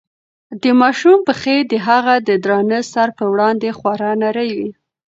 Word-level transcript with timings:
د 0.61 0.63
ماشوم 0.81 1.17
پښې 1.27 1.57
د 1.71 1.73
هغه 1.87 2.15
د 2.27 2.29
درانه 2.43 2.79
سر 2.91 3.07
په 3.17 3.25
وړاندې 3.33 3.69
خورا 3.77 4.11
نرۍ 4.23 4.51
وې. 4.57 4.69